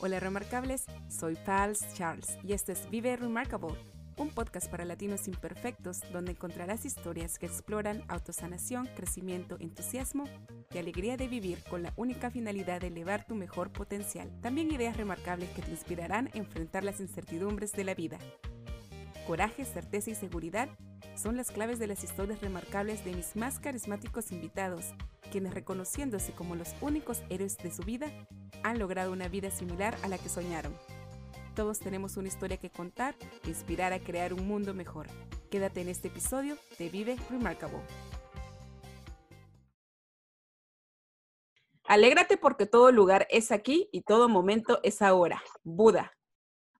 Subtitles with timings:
[0.00, 3.74] Hola remarcables, soy Pals Charles y este es Vive Remarkable,
[4.16, 10.22] un podcast para latinos imperfectos donde encontrarás historias que exploran autosanación, crecimiento, entusiasmo
[10.72, 14.30] y alegría de vivir con la única finalidad de elevar tu mejor potencial.
[14.40, 18.18] También ideas remarcables que te inspirarán a enfrentar las incertidumbres de la vida.
[19.28, 20.70] Coraje, certeza y seguridad
[21.14, 24.94] son las claves de las historias remarcables de mis más carismáticos invitados,
[25.30, 28.10] quienes reconociéndose como los únicos héroes de su vida,
[28.62, 30.74] han logrado una vida similar a la que soñaron.
[31.54, 35.08] Todos tenemos una historia que contar e inspirar a crear un mundo mejor.
[35.50, 37.82] Quédate en este episodio de Vive Remarkable.
[41.84, 45.42] Alégrate porque todo lugar es aquí y todo momento es ahora.
[45.64, 46.17] Buda.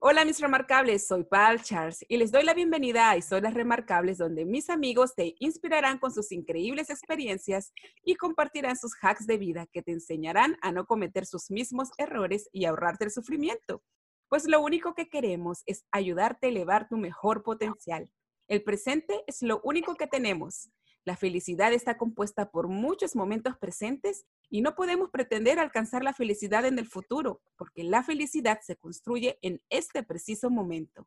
[0.01, 4.45] Hola mis remarcables, soy Paul Charles y les doy la bienvenida a Historias Remarcables donde
[4.45, 7.73] mis amigos te inspirarán con sus increíbles experiencias
[8.05, 12.49] y compartirán sus hacks de vida que te enseñarán a no cometer sus mismos errores
[12.53, 13.83] y ahorrarte el sufrimiento.
[14.29, 18.09] Pues lo único que queremos es ayudarte a elevar tu mejor potencial.
[18.47, 20.71] El presente es lo único que tenemos.
[21.05, 26.65] La felicidad está compuesta por muchos momentos presentes y no podemos pretender alcanzar la felicidad
[26.65, 31.07] en el futuro, porque la felicidad se construye en este preciso momento.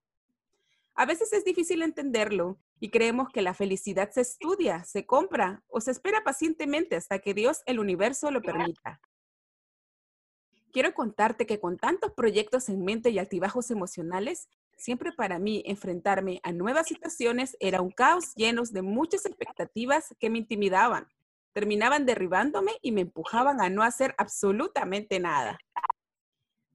[0.93, 5.81] A veces es difícil entenderlo y creemos que la felicidad se estudia, se compra o
[5.81, 8.99] se espera pacientemente hasta que Dios, el universo, lo permita.
[10.71, 14.47] Quiero contarte que con tantos proyectos en mente y altibajos emocionales,
[14.81, 20.31] Siempre para mí enfrentarme a nuevas situaciones era un caos lleno de muchas expectativas que
[20.31, 21.07] me intimidaban.
[21.53, 25.57] Terminaban derribándome y me empujaban a no hacer absolutamente nada.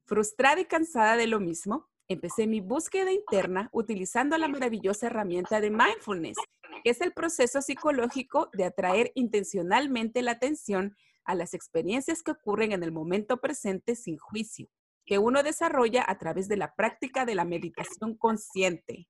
[0.04, 5.70] Frustrada y cansada de lo mismo, empecé mi búsqueda interna utilizando la maravillosa herramienta de
[5.70, 6.36] mindfulness,
[6.84, 12.72] que es el proceso psicológico de atraer intencionalmente la atención a las experiencias que ocurren
[12.72, 14.68] en el momento presente sin juicio
[15.06, 19.08] que uno desarrolla a través de la práctica de la meditación consciente.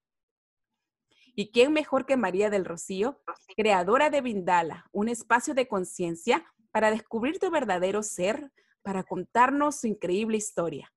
[1.39, 3.21] ¿Y quién mejor que María del Rocío,
[3.59, 8.51] creadora de Vindala, un espacio de conciencia para descubrir tu verdadero ser,
[8.83, 10.95] para contarnos su increíble historia?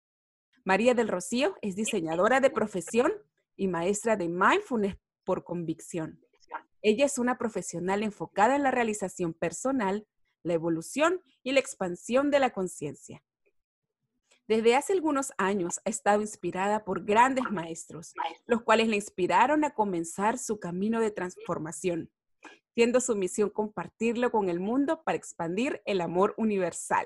[0.64, 3.12] María del Rocío es diseñadora de profesión
[3.58, 4.96] y maestra de mindfulness
[5.26, 6.22] por convicción.
[6.82, 10.08] Ella es una profesional enfocada en la realización personal,
[10.44, 13.22] la evolución y la expansión de la conciencia.
[14.50, 18.16] Desde hace algunos años ha estado inspirada por grandes maestros,
[18.48, 22.10] los cuales le inspiraron a comenzar su camino de transformación,
[22.74, 27.06] siendo su misión compartirlo con el mundo para expandir el amor universal.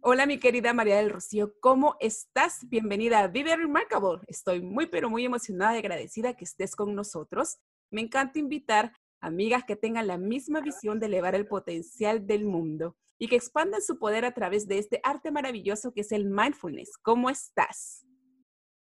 [0.00, 2.66] Hola mi querida María del Rocío, ¿cómo estás?
[2.66, 4.22] Bienvenida a Vive Remarkable.
[4.26, 7.58] Estoy muy pero muy emocionada y agradecida que estés con nosotros.
[7.90, 12.96] Me encanta invitar amigas que tengan la misma visión de elevar el potencial del mundo
[13.24, 16.98] y que expandan su poder a través de este arte maravilloso que es el mindfulness.
[16.98, 18.04] ¿Cómo estás?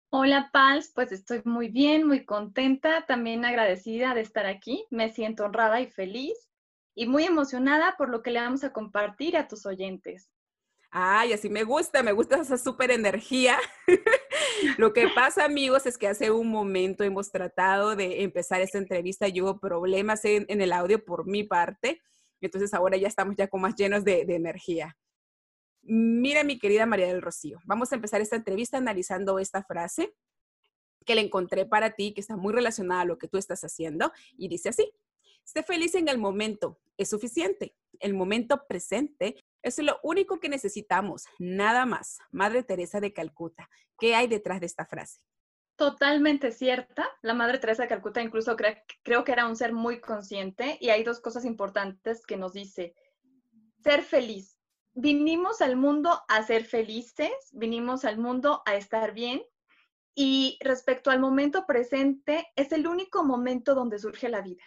[0.09, 4.85] Hola, Pals, pues estoy muy bien, muy contenta, también agradecida de estar aquí.
[4.91, 6.33] Me siento honrada y feliz
[6.93, 10.29] y muy emocionada por lo que le vamos a compartir a tus oyentes.
[10.91, 13.57] Ay, así me gusta, me gusta esa súper energía.
[14.77, 19.29] Lo que pasa, amigos, es que hace un momento hemos tratado de empezar esta entrevista
[19.29, 22.01] y hubo problemas en, en el audio por mi parte.
[22.47, 24.97] Entonces ahora ya estamos ya con más llenos de, energía.
[25.81, 30.13] Mira, mi querida María del Rocío, vamos a empezar esta entrevista analizando esta frase
[31.05, 34.13] que le encontré para ti, que está muy relacionada a lo que tú estás haciendo,
[34.37, 34.93] y dice así,
[35.45, 37.75] esté feliz en el momento, es suficiente.
[37.99, 42.19] El momento presente es lo único que necesitamos, nada más.
[42.31, 43.69] Madre Teresa de Calcuta,
[43.99, 45.21] ¿qué hay detrás de esta frase?
[45.75, 47.09] Totalmente cierta.
[47.21, 51.03] La Madre Teresa de Calcuta incluso creo que era un ser muy consciente y hay
[51.03, 52.95] dos cosas importantes que nos dice.
[53.83, 54.59] Ser feliz.
[54.93, 59.41] Vinimos al mundo a ser felices, vinimos al mundo a estar bien
[60.15, 64.63] y respecto al momento presente, es el único momento donde surge la vida.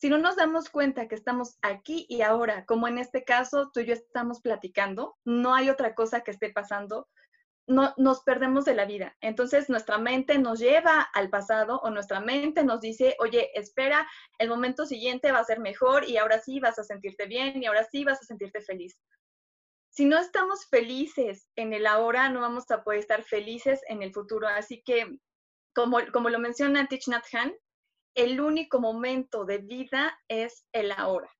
[0.00, 3.80] Si no nos damos cuenta que estamos aquí y ahora, como en este caso tú
[3.80, 7.08] y yo estamos platicando, no hay otra cosa que esté pasando,
[7.66, 9.16] no, nos perdemos de la vida.
[9.20, 14.06] Entonces nuestra mente nos lleva al pasado o nuestra mente nos dice, oye, espera,
[14.38, 17.66] el momento siguiente va a ser mejor y ahora sí vas a sentirte bien y
[17.66, 18.98] ahora sí vas a sentirte feliz.
[19.90, 24.12] si no estamos felices en el ahora, no vamos a poder estar felices en el
[24.12, 24.48] futuro.
[24.48, 25.20] Así que,
[25.72, 27.24] como, como lo menciona Thich Nhat
[28.14, 31.30] el único momento de vida es el ahora.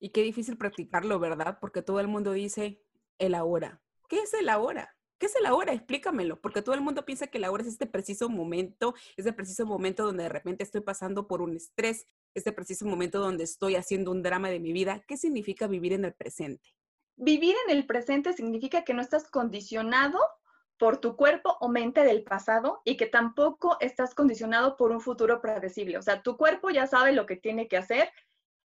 [0.00, 1.58] Y qué difícil practicarlo, ¿verdad?
[1.60, 2.80] Porque todo el mundo dice
[3.18, 3.82] el ahora.
[4.08, 4.97] ¿Qué es el ahora?
[5.18, 5.72] ¿Qué es el ahora?
[5.72, 9.66] Explícamelo, porque todo el mundo piensa que el ahora es este preciso momento, este preciso
[9.66, 14.12] momento donde de repente estoy pasando por un estrés, este preciso momento donde estoy haciendo
[14.12, 15.02] un drama de mi vida.
[15.08, 16.72] ¿Qué significa vivir en el presente?
[17.16, 20.20] Vivir en el presente significa que no estás condicionado
[20.78, 25.40] por tu cuerpo o mente del pasado y que tampoco estás condicionado por un futuro
[25.40, 25.98] predecible.
[25.98, 28.12] O sea, tu cuerpo ya sabe lo que tiene que hacer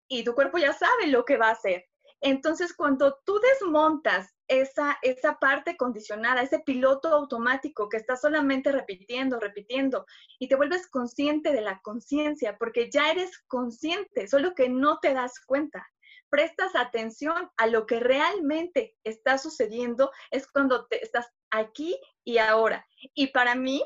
[0.10, 1.86] y tu cuerpo ya sabe lo que va a hacer.
[2.20, 9.40] Entonces, cuando tú desmontas esa, esa parte condicionada, ese piloto automático que está solamente repitiendo,
[9.40, 10.06] repitiendo,
[10.40, 15.14] y te vuelves consciente de la conciencia, porque ya eres consciente, solo que no te
[15.14, 15.88] das cuenta
[16.30, 22.88] prestas atención a lo que realmente está sucediendo, es cuando te estás aquí y ahora.
[23.14, 23.84] Y para mí,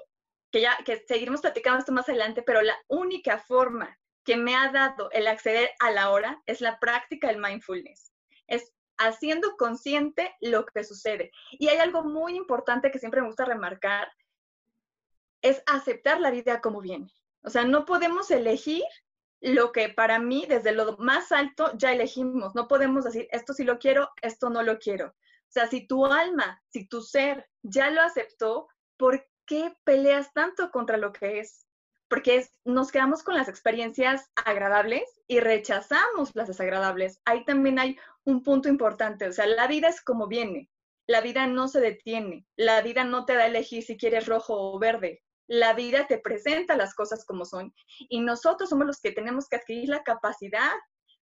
[0.52, 4.72] que ya que seguiremos platicando esto más adelante, pero la única forma que me ha
[4.72, 8.14] dado el acceder a la hora es la práctica del mindfulness.
[8.48, 11.32] Es haciendo consciente lo que sucede.
[11.52, 14.08] Y hay algo muy importante que siempre me gusta remarcar,
[15.42, 17.12] es aceptar la vida como viene.
[17.44, 18.84] O sea, no podemos elegir
[19.42, 22.56] lo que para mí, desde lo más alto, ya elegimos.
[22.56, 25.10] No podemos decir, esto sí lo quiero, esto no lo quiero.
[25.10, 28.68] O sea, si tu alma, si tu ser ya lo aceptó,
[28.98, 31.68] ¿por qué peleas tanto contra lo que es?
[32.08, 37.22] Porque nos quedamos con las experiencias agradables y rechazamos las desagradables.
[37.26, 39.28] Ahí también hay un punto importante.
[39.28, 40.70] O sea, la vida es como viene.
[41.08, 42.46] La vida no se detiene.
[42.56, 46.18] La vida no te da a elegir si quieres rojo o verde la vida te
[46.18, 50.72] presenta las cosas como son y nosotros somos los que tenemos que adquirir la capacidad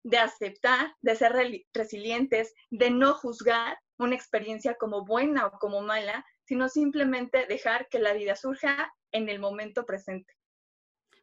[0.04, 1.34] de aceptar, de ser
[1.74, 7.98] resilientes, de no juzgar una experiencia como buena o como mala, sino simplemente dejar que
[7.98, 10.35] la vida surja en el momento presente.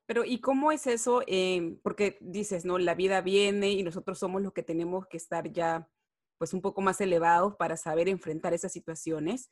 [0.05, 1.21] Pero ¿y cómo es eso?
[1.27, 2.77] Eh, porque dices, ¿no?
[2.77, 5.89] La vida viene y nosotros somos los que tenemos que estar ya
[6.37, 9.49] pues un poco más elevados para saber enfrentar esas situaciones.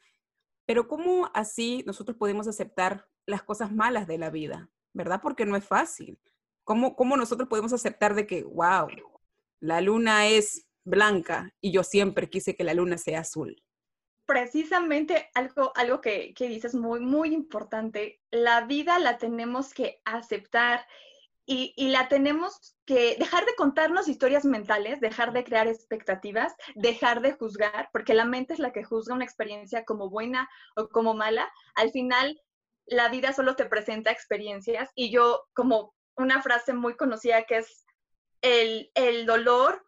[0.65, 5.21] Pero ¿cómo así nosotros podemos aceptar las cosas malas de la vida, ¿verdad?
[5.21, 6.19] Porque no es fácil.
[6.63, 8.89] ¿Cómo, cómo nosotros podemos aceptar de que, wow,
[9.59, 13.63] la luna es blanca y yo siempre quise que la luna sea azul?
[14.31, 20.87] Precisamente algo, algo que, que dices muy, muy importante, la vida la tenemos que aceptar
[21.45, 27.19] y, y, la tenemos que dejar de contarnos historias mentales, dejar de crear expectativas, dejar
[27.19, 31.13] de juzgar, porque la mente es la que juzga una experiencia como buena o como
[31.13, 31.51] mala.
[31.75, 32.41] Al final,
[32.85, 37.85] la vida solo te presenta experiencias y yo como una frase muy conocida que es
[38.41, 39.85] el, dolor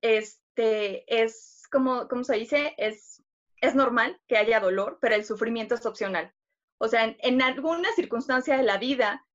[0.00, 2.74] este, es como, ¿cómo se dice?
[2.78, 3.22] Es,
[3.60, 6.32] es normal que haya dolor, pero el sufrimiento es opcional.
[6.78, 9.26] O sea, en, alguna circunstancia de la vida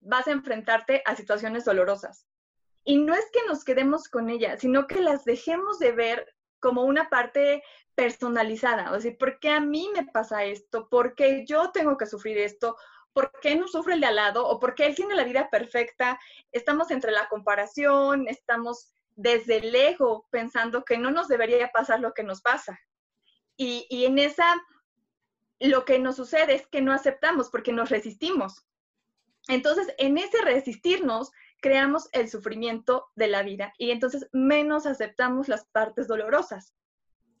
[0.00, 2.26] vas a enfrentarte a situaciones dolorosas.
[2.84, 6.84] Y no es que nos quedemos con ellas, sino que las dejemos de ver como
[6.84, 7.62] una parte
[7.94, 10.88] personalizada, o sea, ¿por qué a mí me pasa esto?
[10.88, 12.76] ¿Por qué yo tengo que sufrir esto?
[13.12, 14.46] ¿Por qué no sufre el de al lado?
[14.48, 16.18] ¿O por qué él tiene la vida perfecta?
[16.50, 22.12] Estamos entre la comparación, estamos desde el ego pensando que no nos debería pasar lo
[22.12, 22.78] que nos pasa.
[23.56, 24.44] Y, en esa,
[25.60, 28.66] lo que nos sucede es que no aceptamos porque nos resistimos.
[29.48, 35.66] Entonces, en ese resistirnos, creamos el sufrimiento de la vida y entonces menos aceptamos las
[35.66, 36.74] partes dolorosas.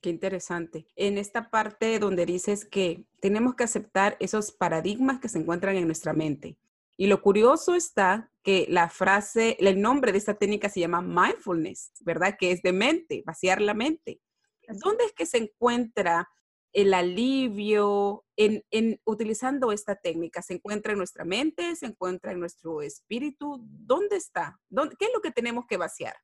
[0.00, 0.86] Qué interesante.
[0.96, 5.86] En esta parte donde dices que tenemos que aceptar esos paradigmas que se encuentran en
[5.86, 6.58] nuestra mente.
[6.96, 11.92] Y lo curioso está que la frase, el nombre de esta técnica se llama mindfulness,
[12.00, 12.36] ¿verdad?
[12.38, 14.20] Que es de mente, vaciar la mente.
[14.68, 16.28] ¿Dónde es que se encuentra
[16.72, 20.42] el alivio en, utilizando esta técnica?
[20.42, 21.74] ¿Se encuentra en nuestra mente?
[21.76, 23.58] ¿Se encuentra en nuestro espíritu?
[23.62, 24.58] ¿Dónde está?
[24.98, 26.16] ¿Qué es lo que tenemos que vaciar?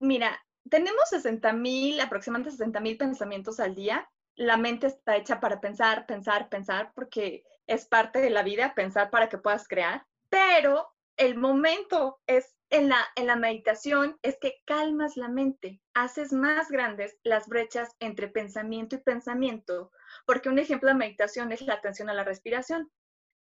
[0.00, 0.38] Mira,
[0.68, 4.10] tenemos 60 mil, aproximadamente 60 mil pensamientos al día.
[4.34, 9.10] La mente está hecha para pensar, pensar, pensar, porque es parte de la vida, pensar
[9.10, 10.06] para que puedas crear.
[10.28, 16.32] Pero el momento es en la, en la meditación, es que calmas la mente, haces
[16.32, 19.90] más grandes las brechas entre pensamiento y pensamiento,
[20.26, 22.90] porque un ejemplo de meditación es la atención a la respiración.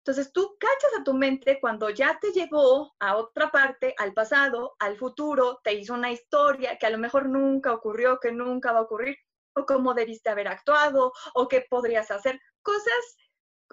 [0.04, 4.76] Entonces tú cachas a tu mente cuando ya te llevó a otra parte, al pasado,
[4.80, 8.80] al futuro, te hizo una historia que a lo mejor nunca ocurrió, que nunca va
[8.80, 9.16] a ocurrir,
[9.56, 13.18] o cómo debiste haber actuado, o qué podrías hacer, cosas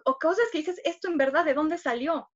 [0.05, 2.31] o cosas que dices, esto en verdad, ¿de dónde salió?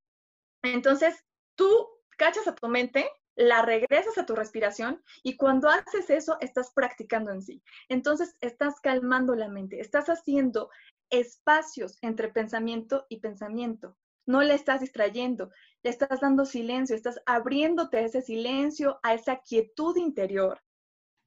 [0.63, 6.37] Entonces tú cachas a tu mente la regresas a tu respiración y cuando haces eso
[6.41, 7.63] estás practicando en sí.
[7.89, 10.71] Entonces estás calmando la mente, estás haciendo
[11.11, 13.97] espacios entre pensamiento y pensamiento.
[14.27, 15.51] No le estás distrayendo,
[15.83, 20.63] le estás dando silencio, estás abriéndote a ese silencio, a esa quietud interior,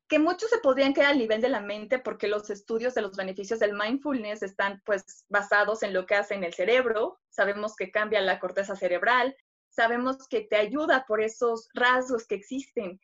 [0.08, 3.18] que muchos se podrían quedar al nivel de la mente porque los estudios de los
[3.18, 7.20] beneficios del mindfulness están pues basados en lo que hace en el cerebro.
[7.30, 9.36] Sabemos que cambia la corteza cerebral,
[9.75, 13.00] sabemos que te ayuda por esos rasgos que existen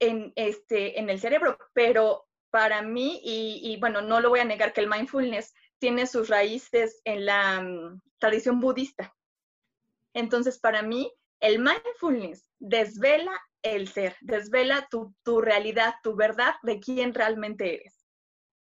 [0.00, 4.72] en, este, en el cerebro, pero para mí, y, bueno, no lo voy a negar
[4.72, 9.12] que el mindfulness tiene sus raíces en la mm, tradición budista.
[10.14, 16.78] Entonces, para mí, el mindfulness desvela el ser, desvela tu, tu realidad, tu verdad de
[16.78, 18.03] quién realmente eres.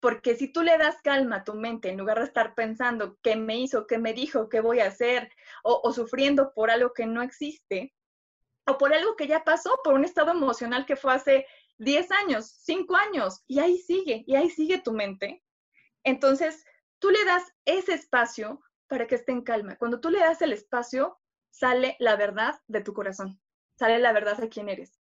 [0.03, 3.37] Porque si tú le das calma a tu mente, en lugar de estar pensando qué
[3.37, 5.31] me hizo, qué me dijo, qué voy a hacer,
[5.63, 7.95] o, sufriendo por algo que no existe,
[8.67, 12.53] o por algo que ya pasó, por un estado emocional que fue hace 10 años,
[12.63, 15.41] 5 años, y ahí sigue, y ahí sigue tu mente.
[16.03, 16.65] Entonces,
[16.99, 19.77] tú le das ese espacio para que esté en calma.
[19.77, 21.17] Cuando tú le das el espacio,
[21.49, 23.39] sale la verdad de tu corazón,
[23.79, 25.02] sale la verdad de quién eres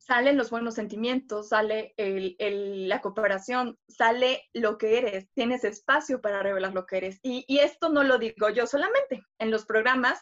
[0.00, 6.72] salen los buenos sentimientos, sale la cooperación, sale lo que eres, tienes espacio para revelar
[6.72, 7.20] lo que eres.
[7.22, 9.22] Y, esto no lo digo yo solamente.
[9.38, 10.20] En los programas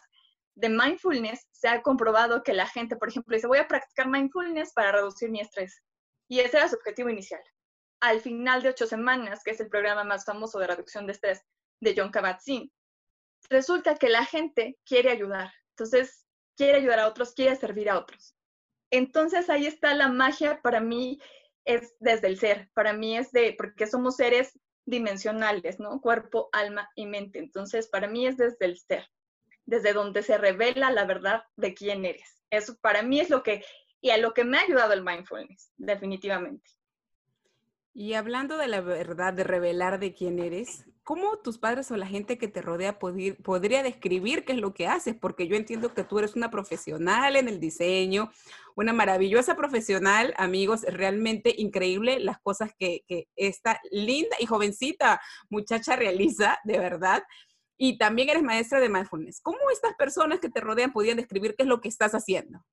[0.55, 4.73] de mindfulness se ha comprobado que la gente, por ejemplo, dice, voy a practicar mindfulness
[4.73, 5.81] para reducir mi estrés.
[6.27, 7.41] Y ese era su objetivo inicial.
[8.01, 11.41] Al final de ocho semanas, que es el programa más famoso de reducción de estrés
[11.79, 12.69] de John Kabat-Zinn,
[13.49, 15.53] resulta que la gente quiere ayudar.
[15.69, 16.25] Entonces,
[16.57, 18.35] quiere ayudar a otros, quiere servir a otros.
[18.91, 21.19] Entonces ahí está la magia para mí,
[21.65, 26.01] es desde el ser, para mí es de, porque somos seres dimensionales, ¿no?
[26.01, 27.39] Cuerpo, alma y mente.
[27.39, 29.05] Entonces para mí es desde el ser,
[29.65, 32.41] desde donde se revela la verdad de quién eres.
[32.49, 33.63] Eso para mí es lo que,
[34.01, 36.71] y a lo que me ha ayudado el mindfulness, definitivamente.
[37.93, 42.05] Y hablando de la verdad, de revelar de quién eres, ¿cómo tus padres o la
[42.05, 45.15] gente que te rodea podría describir qué es lo que haces?
[45.15, 48.31] Porque yo entiendo que tú eres una profesional en el diseño,
[48.75, 53.01] una maravillosa profesional, amigos, realmente increíble las cosas que,
[53.35, 57.23] esta linda y jovencita muchacha realiza, de verdad.
[57.75, 59.41] Y también eres maestra de mindfulness.
[59.41, 62.63] ¿Cómo estas personas que te rodean podrían describir qué es lo que estás haciendo?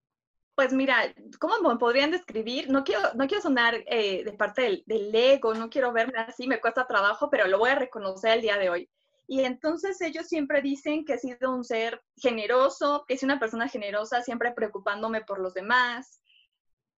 [0.56, 2.70] Pues mira, ¿cómo me podrían describir?
[2.70, 6.48] No quiero, no quiero sonar eh, de parte del, del, ego, no quiero verme así,
[6.48, 8.90] me cuesta trabajo, pero lo voy a reconocer el día de hoy.
[9.28, 13.68] Y entonces ellos siempre dicen que he sido un ser generoso, que soy una persona
[13.68, 16.22] generosa, siempre preocupándome por los demás.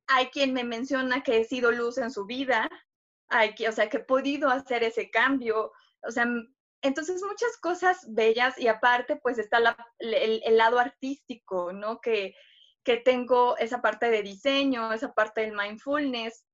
[0.06, 2.70] Hay quien me menciona que he sido luz en su vida,
[3.28, 5.72] hay que, o sea, que he podido hacer ese cambio.
[6.06, 6.26] O sea,
[6.82, 9.58] entonces muchas cosas bellas y aparte pues está
[9.98, 12.00] el, el lado artístico, ¿no?
[12.00, 12.36] Que
[12.84, 16.44] que tengo esa parte de diseño, esa parte del mindfulness.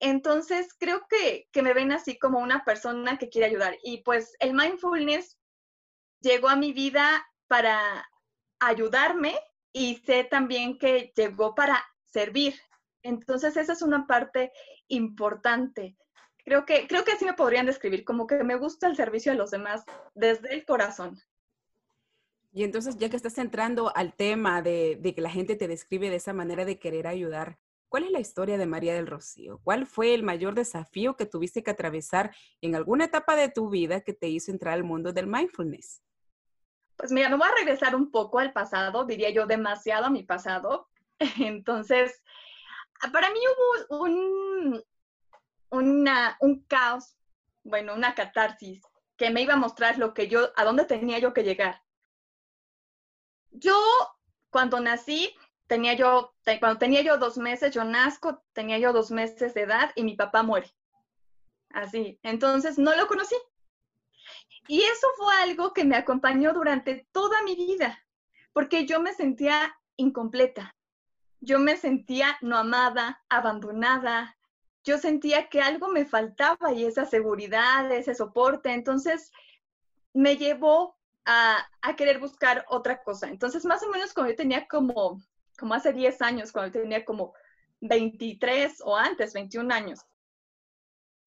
[0.00, 3.76] Entonces, creo que, que me ven así como una persona que quiere ayudar.
[3.82, 5.38] Y pues el mindfulness
[6.20, 8.08] llegó a mi vida para
[8.60, 9.38] ayudarme
[9.72, 12.54] y sé también que llegó para servir.
[13.02, 14.52] Entonces, esa es una parte
[14.88, 15.96] importante.
[16.44, 19.36] Creo que, creo que así me podrían describir, como que me gusta el servicio a
[19.36, 19.84] los demás
[20.14, 21.20] desde el corazón.
[22.52, 26.16] Y entonces, ya que estás entrando al tema de, que la gente te describe de
[26.16, 29.60] esa manera de querer ayudar, ¿cuál es la historia de María del Rocío?
[29.62, 34.00] ¿Cuál fue el mayor desafío que tuviste que atravesar en alguna etapa de tu vida
[34.00, 36.02] que te hizo entrar al mundo del mindfulness?
[36.96, 40.24] Pues mira, me voy a regresar un poco al pasado, diría yo demasiado a mi
[40.24, 40.88] pasado.
[41.38, 42.20] Entonces,
[43.12, 43.38] para mí
[43.88, 44.82] hubo un,
[45.70, 47.16] un caos,
[47.62, 48.82] bueno, una catarsis
[49.16, 51.80] que me iba a mostrar lo que yo, a dónde tenía yo que llegar.
[53.50, 53.76] Yo,
[54.50, 55.34] cuando nací,
[55.66, 59.92] tenía yo, cuando tenía yo dos meses, yo nazco, tenía yo dos meses de edad
[59.94, 60.72] y mi papá muere.
[61.70, 63.36] Así, entonces no lo conocí.
[64.66, 68.04] Y eso fue algo que me acompañó durante toda mi vida,
[68.52, 70.76] porque yo me sentía incompleta.
[71.40, 74.36] Yo me sentía no amada, abandonada.
[74.84, 78.72] Yo sentía que algo me faltaba y esa seguridad, ese soporte.
[78.72, 79.32] Entonces
[80.12, 80.99] me llevó
[81.30, 83.28] a, querer buscar otra cosa.
[83.28, 85.22] Entonces, más o menos cuando yo tenía como,
[85.58, 87.34] como hace 10 años, cuando yo tenía como
[87.80, 90.00] 23 o antes, 21 años,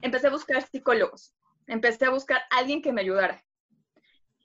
[0.01, 1.33] empecé a buscar psicólogos,
[1.67, 3.43] empecé a buscar alguien que me ayudara.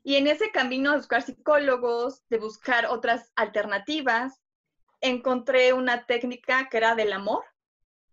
[0.04, 4.40] Y en ese camino de buscar psicólogos, de buscar otras alternativas,
[5.00, 7.44] encontré una técnica que era del amor,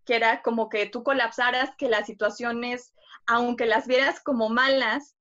[0.04, 2.92] que era como que tú colapsaras, que las situaciones,
[3.26, 5.16] aunque las vieras como malas,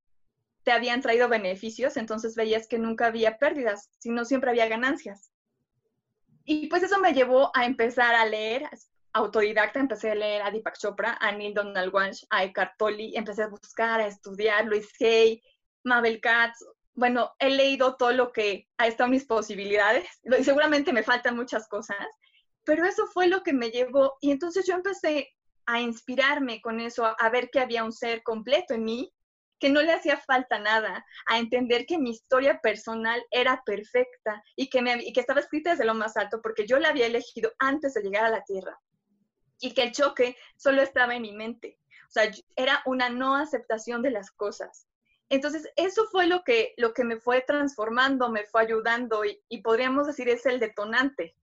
[0.66, 5.32] te habían traído beneficios, entonces veías que nunca había pérdidas, sino siempre había ganancias.
[6.44, 8.68] Y pues eso me llevó a empezar a leer,
[9.14, 13.44] autodidacta, empecé a leer a Deepak Chopra, a Neil Donald Walsh, a Eckhart Tolle, empecé
[13.44, 15.42] a buscar, a estudiar, Luis Hay,
[15.84, 16.66] Mabel Katz.
[16.96, 20.10] Bueno, he leído todo lo que ha estado en mis posibilidades.
[20.40, 21.98] Y seguramente me faltan muchas cosas,
[22.64, 24.18] pero eso fue lo que me llevó.
[24.20, 25.30] Y entonces yo empecé
[25.68, 29.15] a inspirarme con eso, a ver que había un ser completo en mí
[29.66, 34.70] que no le hacía falta nada, a entender que mi historia personal era perfecta y
[34.70, 37.96] que, me, que estaba escrita desde lo más alto porque yo la había elegido antes
[37.96, 38.80] de llegar a la Tierra
[39.60, 41.80] y que el choque solo estaba en mi mente.
[42.08, 44.88] O sea, era una no aceptación de las cosas.
[45.30, 49.64] Entonces, eso fue lo que, lo que me fue transformando, me fue ayudando y, y
[49.64, 51.36] podríamos decir es el detonante,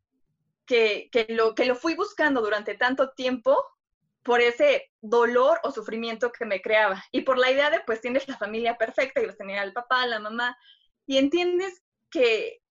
[0.64, 3.61] que, que, lo, que lo fui buscando durante tanto tiempo
[4.23, 8.29] por ese dolor o sufrimiento que me creaba y por la idea de pues tienes
[8.29, 10.57] la familia perfecta y vas a tener al papá, la mamá
[11.07, 12.62] y entiendes que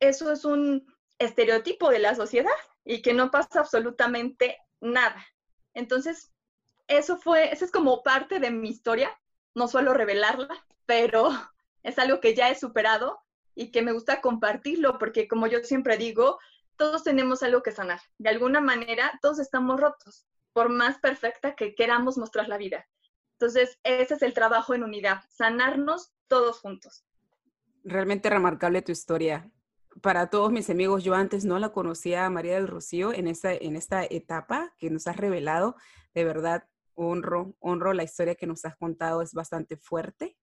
[0.00, 0.86] eso es un
[1.18, 2.50] estereotipo de la sociedad
[2.84, 5.26] y que no pasa absolutamente nada.
[5.74, 6.32] Entonces,
[6.86, 9.18] eso fue, esa es como parte de mi historia,
[9.54, 11.30] no suelo revelarla, pero
[11.82, 13.20] es algo que ya he superado
[13.54, 16.38] y que me gusta compartirlo porque como yo siempre digo,
[16.76, 18.00] todos tenemos algo que sanar.
[18.18, 22.86] De alguna manera, todos estamos rotos por más perfecta que queramos mostrar la vida.
[23.40, 27.04] Entonces, ese es el trabajo en unidad, sanarnos todos juntos.
[27.84, 29.50] Realmente remarcable tu historia.
[30.02, 33.54] Para todos mis amigos, yo antes no la conocía a María del Rocío en esta,
[33.54, 35.76] en esta etapa que nos has revelado.
[36.14, 40.36] De verdad, honro, honro la historia que nos has contado, es bastante fuerte.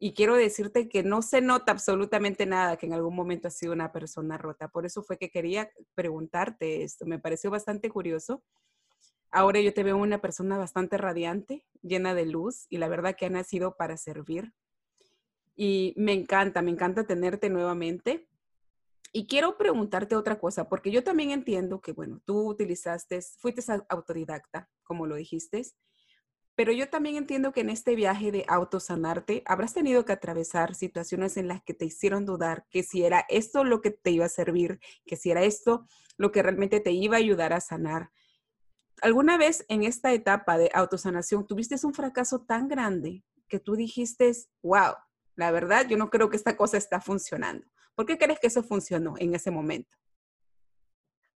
[0.00, 3.72] Y quiero decirte que no se nota absolutamente nada que en algún momento has sido
[3.72, 4.68] una persona rota.
[4.68, 7.06] Por eso fue que quería preguntarte esto.
[7.06, 8.42] Me pareció bastante curioso
[9.30, 13.26] Ahora yo te veo una persona bastante radiante, llena de luz y la verdad que
[13.26, 14.52] ha nacido para servir.
[15.54, 18.28] Y me encanta, me encanta tenerte nuevamente.
[19.12, 24.68] Y quiero preguntarte otra cosa, porque yo también entiendo que, bueno, tú utilizaste, fuiste autodidacta,
[24.84, 25.62] como lo dijiste,
[26.60, 31.38] pero yo también entiendo que en este viaje de autosanarte habrás tenido que atravesar situaciones
[31.38, 34.28] en las que te hicieron dudar que si era esto lo que te iba a
[34.28, 35.86] servir, que si era esto
[36.18, 38.10] lo que realmente te iba a ayudar a sanar.
[39.02, 44.30] ¿Alguna vez en esta etapa de autosanación tuviste un fracaso tan grande que tú dijiste,
[44.62, 44.94] wow,
[45.36, 47.66] la verdad, yo no creo que esta cosa está funcionando?
[47.94, 49.96] ¿Por qué crees que eso funcionó en ese momento?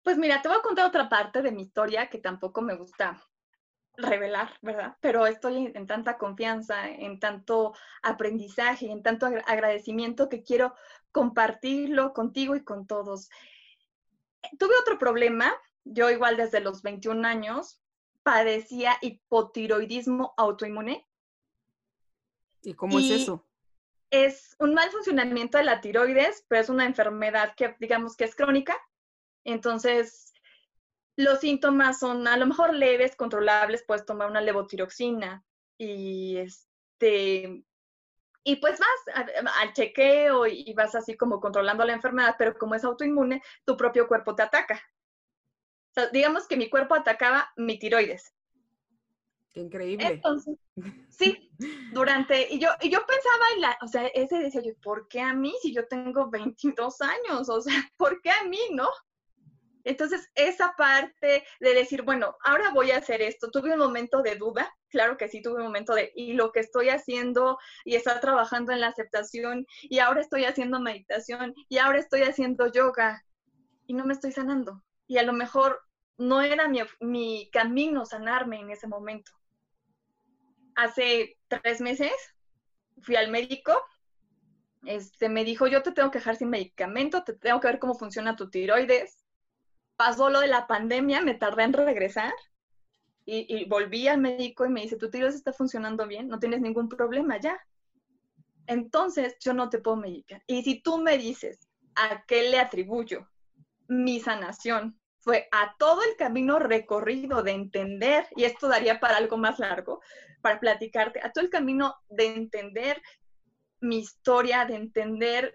[0.03, 3.23] Pues mira, te voy a contar otra parte de mi historia que tampoco me gusta
[3.97, 4.97] revelar, ¿verdad?
[5.01, 10.75] Pero estoy en, tanta confianza, en tanto aprendizaje, en tanto agradecimiento que quiero
[11.13, 13.31] compartirlo contigo y con todos.
[14.59, 17.81] Tuve otro problema yo igual desde los 21 años
[18.23, 21.07] padecía hipotiroidismo autoinmune.
[22.63, 23.47] ¿Y cómo es eso?
[24.11, 28.35] Es un mal funcionamiento de la tiroides, pero es una enfermedad que digamos que es
[28.35, 28.77] crónica.
[29.45, 30.33] Entonces,
[31.17, 35.45] los síntomas son a lo mejor leves, controlables, puedes tomar una levotiroxina
[35.77, 37.65] y este
[38.47, 39.27] y pues vas
[39.61, 44.07] al chequeo y vas así como controlando la enfermedad, pero como es autoinmune, tu propio
[44.07, 44.83] cuerpo te ataca
[46.13, 48.35] digamos que mi cuerpo atacaba mi tiroides.
[49.55, 50.07] Qué increíble.
[50.07, 50.57] Entonces,
[51.09, 51.51] sí,
[51.93, 55.21] durante, y yo, y yo pensaba en la, o sea, ese decía yo, ¿por qué
[55.21, 57.49] a mí si yo tengo 22 años?
[57.49, 58.89] O sea, ¿por qué a mí, no?
[59.85, 64.35] Entonces, esa parte de decir, bueno, ahora voy a hacer esto, tuve un momento de
[64.37, 68.19] duda, claro que sí, tuve un momento de, y lo que estoy haciendo y estar
[68.21, 73.23] trabajando en la aceptación, y ahora estoy haciendo meditación, y ahora estoy haciendo yoga,
[73.87, 75.81] y no me estoy sanando y a lo mejor
[76.17, 76.69] no era
[77.01, 79.33] mi, camino sanarme en ese momento.
[80.75, 82.13] Hace tres meses
[83.01, 83.73] fui al médico,
[84.85, 87.95] este, me dijo, yo te tengo que dejar sin medicamento, te tengo que ver cómo
[87.95, 89.25] funciona tu tiroides.
[89.97, 92.33] Pasó lo de la pandemia, me tardé en regresar
[93.25, 96.61] y, y volví al médico y me dice, tu tiroides está funcionando bien, no tienes
[96.61, 97.59] ningún problema ya.
[98.67, 100.43] Entonces, yo no te puedo medicar.
[100.47, 103.29] Y si tú me dices, ¿a qué le atribuyo
[103.89, 109.39] mi sanación fue a todo el camino recorrido de entender, y esto daría para algo
[109.39, 110.01] más largo,
[110.43, 113.01] para platicarte, a todo el camino de entender
[113.81, 115.55] mi historia, de entender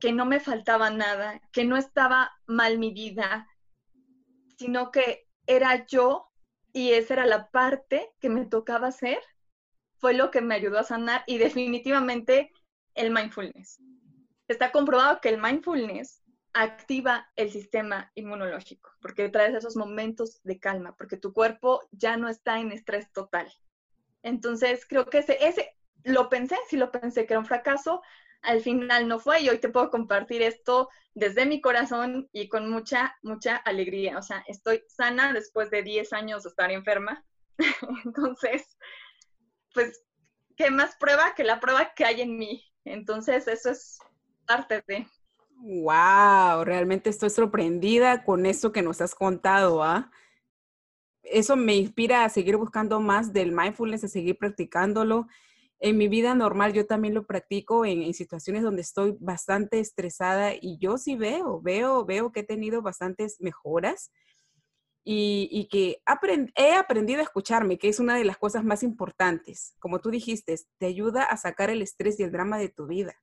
[0.00, 3.46] que no me faltaba nada, que no estaba mal mi vida,
[4.56, 6.30] sino que era yo
[6.72, 9.18] y esa era la parte que me tocaba hacer,
[9.98, 12.50] fue lo que me ayudó a sanar y definitivamente
[12.94, 13.80] el mindfulness.
[14.48, 20.96] Está comprobado que el mindfulness activa el sistema inmunológico, porque traes esos momentos de calma,
[20.96, 23.52] porque tu cuerpo ya no está en estrés total.
[24.22, 28.02] Entonces, creo que ese, ese lo pensé, sí lo pensé que era un fracaso,
[28.42, 32.70] al final no fue y hoy te puedo compartir esto desde mi corazón y con
[32.70, 34.18] mucha, mucha alegría.
[34.18, 37.24] O sea, estoy sana después de 10 años de estar enferma.
[38.04, 38.78] Entonces,
[39.74, 40.02] pues,
[40.56, 42.64] ¿qué más prueba que la prueba que hay en mí?
[42.84, 43.98] Entonces, eso es
[44.46, 45.06] parte de...
[45.62, 50.10] Wow, realmente estoy sorprendida con eso que nos has contado, ¿ah?
[51.22, 55.26] Eso me inspira a seguir buscando más del mindfulness, a seguir practicándolo
[55.80, 60.78] en mi vida normal yo también lo practico en, situaciones donde estoy bastante estresada y
[60.78, 64.12] yo sí veo, veo, veo que he tenido bastantes mejoras
[65.02, 66.02] y, que
[66.54, 69.74] he aprendido a escucharme, que es una de las cosas más importantes.
[69.80, 73.14] Como tú dijiste, te ayuda a sacar el estrés y el drama de tu vida.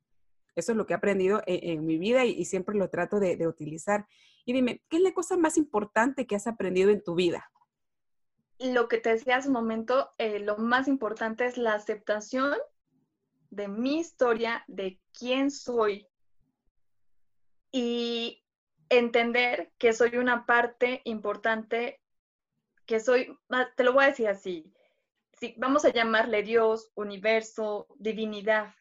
[0.58, 4.08] Eso es lo que he aprendido en, mi vida y, siempre lo trato de, utilizar.
[4.44, 7.52] Y dime, ¿qué es la cosa más importante que has aprendido en tu vida?
[8.60, 12.58] lo que te decía hace un momento, eh, lo más importante es la aceptación
[13.52, 16.08] de mi historia, de quién soy
[17.72, 18.44] y
[18.90, 22.02] entender que soy una parte importante,
[22.88, 23.38] que soy,
[23.76, 24.74] te lo voy a decir así,
[25.40, 28.74] si vamos a llamarle Dios, universo, divinidad,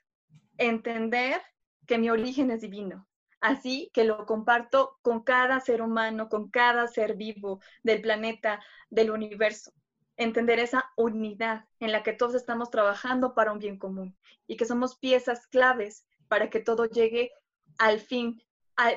[0.57, 1.43] entender
[1.87, 3.07] que mi origen es divino,
[3.41, 9.11] así que lo comparto con cada ser humano, con cada ser vivo del planeta, del
[9.11, 9.73] universo.
[10.17, 14.65] Entender esa unidad en la que todos estamos trabajando para un bien común y que
[14.65, 17.31] somos piezas claves para que todo llegue
[17.79, 18.43] al fin,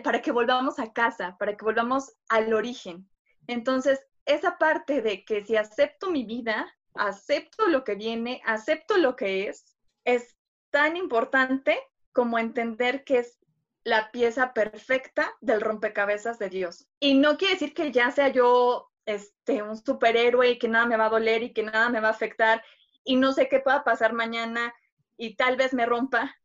[0.04, 3.10] para que volvamos a casa, para que volvamos al origen.
[3.48, 9.16] Entonces, esa parte de que si acepto mi vida, acepto lo que viene, acepto lo
[9.16, 9.76] que es,
[10.06, 10.38] es
[10.70, 11.80] tan importante
[12.20, 13.40] como entender que es
[13.86, 16.86] la pieza perfecta del rompecabezas de Dios.
[17.00, 20.98] Y no quiere decir que ya sea yo este, un superhéroe y que nada me
[20.98, 22.62] va a doler y que nada me va a afectar
[23.06, 24.74] y no sé qué pueda pasar mañana
[25.16, 26.36] y tal vez me rompa,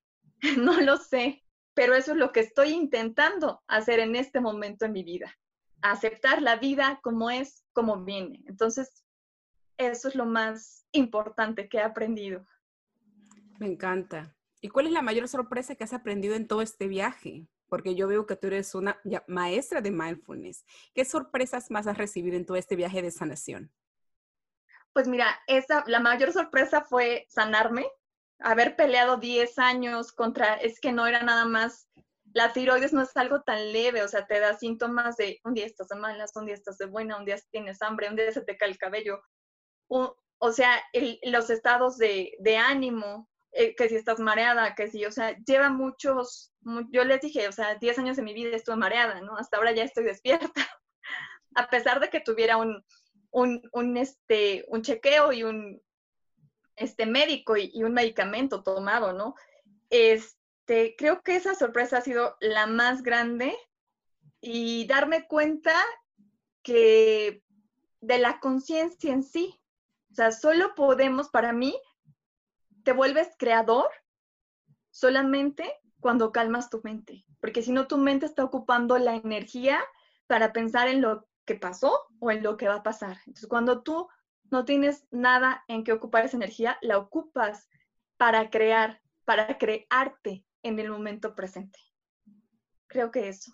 [0.59, 1.43] no lo sé,
[1.75, 5.37] pero eso es lo que estoy intentando hacer en este momento en mi vida,
[5.83, 8.45] aceptar la vida como es, como viene.
[8.47, 9.05] Entonces,
[9.77, 12.47] eso es lo más importante que he aprendido.
[13.59, 14.37] Me encanta.
[14.65, 17.47] ¿Y cuál es la mayor sorpresa que has aprendido en todo este viaje?
[17.69, 20.65] Porque yo veo que tú eres una maestra de mindfulness.
[20.95, 23.71] ¿Qué sorpresas más has recibido en todo este viaje de sanación?
[24.95, 27.87] Pues mira, esa, la mayor sorpresa fue sanarme,
[28.39, 31.91] haber peleado 10 años contra, es que no era nada más,
[32.33, 35.67] la tiroides no es algo tan leve, o sea, te da síntomas de un día
[35.67, 38.41] estás de malas, un día estás de buena, un día tienes hambre, un día se
[38.41, 39.21] te cae el cabello,
[39.89, 40.83] o sea,
[41.25, 45.71] los estados de, de ánimo, eh, que si estás mareada, que si, o sea, lleva
[45.71, 46.53] muchos,
[46.91, 49.37] yo les dije, o sea, 10 años de mi vida estuve mareada, ¿no?
[49.37, 50.69] Hasta ahora ya estoy despierta.
[51.55, 52.85] A pesar de que tuviera un,
[53.31, 55.81] un, un, este, un chequeo y un
[56.75, 59.37] este, médico y, y, un medicamento tomado, ¿no?
[59.89, 63.57] Este, creo que esa sorpresa ha sido la más grande
[64.41, 65.75] y darme cuenta
[66.63, 67.45] que
[68.01, 69.61] de la conciencia en sí.
[70.11, 71.77] O sea, solo podemos, para mí,
[72.85, 73.89] te vuelves creador
[74.91, 79.81] solamente cuando calmas tu mente, porque si no tu mente está ocupando la energía
[80.27, 83.19] para pensar en lo que pasó o en lo que va a pasar.
[83.27, 84.09] Entonces, cuando tú
[84.51, 87.69] no tienes nada en que ocupar esa energía, la ocupas
[88.17, 91.79] para crear, para crearte en el momento presente.
[92.87, 93.53] Creo que eso.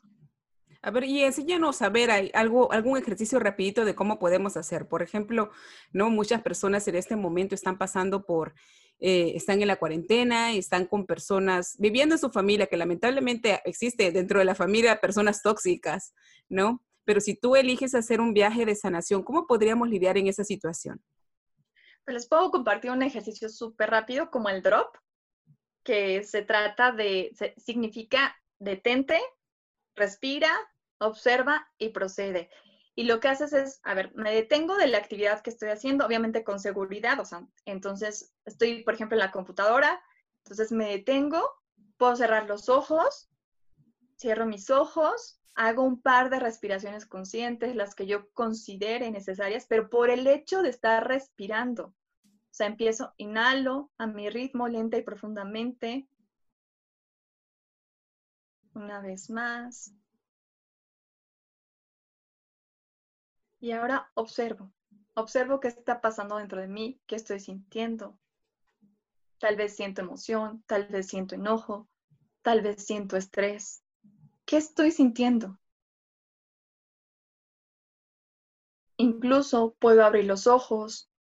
[0.83, 4.89] A ver, y enséñanos a ver algo, algún ejercicio rapidito de cómo podemos hacer.
[4.89, 5.51] Por ejemplo,
[5.93, 8.55] no muchas personas en este momento están pasando por
[9.01, 13.61] eh, están en la cuarentena, y están con personas viviendo en su familia, que lamentablemente
[13.65, 16.15] existe dentro de la familia personas tóxicas,
[16.49, 16.83] ¿no?
[17.05, 21.03] Pero si tú eliges hacer un viaje de sanación, ¿cómo podríamos lidiar en esa situación?
[22.05, 24.97] Pues les puedo compartir un ejercicio súper rápido como el drop,
[25.83, 29.19] que se trata de, significa detente,
[29.97, 30.51] respira,
[30.99, 32.51] observa y procede
[33.01, 36.05] y lo que haces es, a ver, me detengo de la actividad que estoy haciendo,
[36.05, 40.03] obviamente con seguridad, o sea, entonces estoy, por ejemplo, en la computadora,
[40.45, 41.43] entonces me detengo,
[41.97, 43.31] puedo cerrar los ojos,
[44.19, 49.89] cierro mis ojos, hago un par de respiraciones conscientes, las que yo considere necesarias, pero
[49.89, 51.95] por el hecho de estar respirando.
[52.27, 56.07] O sea, empiezo, inhalo a mi ritmo lenta y profundamente.
[58.75, 59.95] Una vez más.
[63.61, 64.73] Y ahora observo,
[65.15, 68.19] observo qué está pasando dentro de mí, qué estoy sintiendo.
[69.39, 71.89] Tal vez siento emoción, tal vez siento enojo,
[72.43, 73.83] tal vez siento estrés.
[74.45, 75.59] ¿Qué estoy sintiendo?
[78.97, 81.11] Incluso puedo abrir los ojos,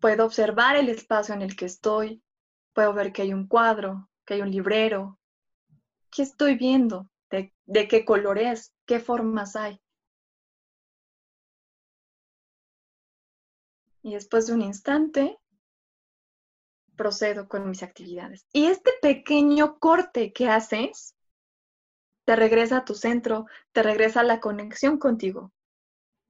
[0.00, 2.22] puedo observar el espacio en el que estoy,
[2.72, 5.18] puedo ver que hay un cuadro, que hay un librero,
[6.16, 7.10] ¿Qué estoy viendo?
[7.30, 8.72] ¿De, de qué color es?
[8.86, 9.82] ¿Qué formas hay?
[14.06, 15.36] Y después de un instante,
[16.94, 18.46] procedo con mis actividades.
[18.52, 21.16] Y este pequeño corte que haces
[22.24, 25.52] te regresa a tu centro, te regresa a la conexión contigo.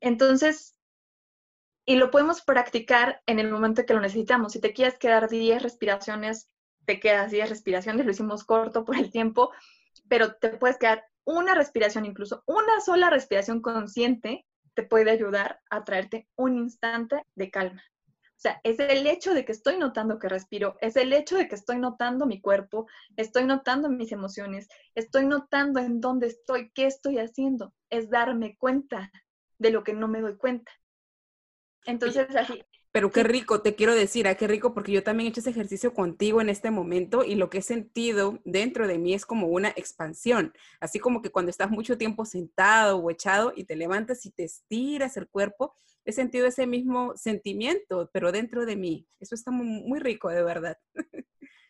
[0.00, 0.74] Entonces,
[1.84, 4.54] y lo podemos practicar en el momento que lo necesitamos.
[4.54, 6.48] Si te quieres quedar 10 respiraciones,
[6.86, 9.52] te quedas 10 respiraciones, lo hicimos corto por el tiempo,
[10.08, 15.82] pero te puedes quedar una respiración, incluso una sola respiración consciente te puede ayudar a
[15.84, 17.82] traerte un instante de calma.
[18.12, 21.48] O sea, es el hecho de que estoy notando que respiro, es el hecho de
[21.48, 22.86] que estoy notando mi cuerpo,
[23.16, 29.10] estoy notando mis emociones, estoy notando en dónde estoy, qué estoy haciendo, es darme cuenta
[29.58, 30.70] de lo que no me doy cuenta.
[31.86, 32.62] Entonces, así,
[32.96, 35.50] pero qué rico, te quiero decir, ah, qué rico, porque yo también he hecho ese
[35.50, 39.48] ejercicio contigo en este momento y lo que he sentido dentro de mí es como
[39.48, 44.24] una expansión, así como que cuando estás mucho tiempo sentado o echado y te levantas
[44.24, 45.74] y te estiras el cuerpo,
[46.06, 49.06] he sentido ese mismo sentimiento, pero dentro de mí.
[49.20, 50.78] Eso está muy, rico, de verdad.